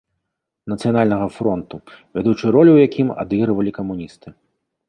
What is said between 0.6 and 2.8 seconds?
Нацыянальнага фронту, вядучую ролю ў